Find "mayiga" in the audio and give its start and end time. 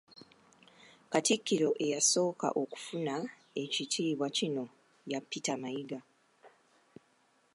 5.61-5.99